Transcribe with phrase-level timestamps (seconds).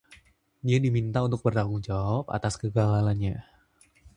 [0.67, 3.35] Dia diminta untuk bertanggung jawab atas kegagalannya.